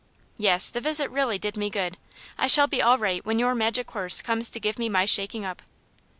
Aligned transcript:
"Yes; 0.35 0.71
the 0.71 0.81
visit 0.81 1.11
really 1.11 1.37
did 1.37 1.55
me 1.55 1.69
good. 1.69 1.95
I 2.35 2.47
shall 2.47 2.65
be 2.65 2.81
all 2.81 2.97
right 2.97 3.23
when 3.23 3.37
your 3.37 3.53
magic 3.53 3.91
horse 3.91 4.23
comes 4.23 4.49
to 4.49 4.59
give 4.59 4.79
me 4.79 4.89
my 4.89 5.05
shaking 5.05 5.45
up." 5.45 5.61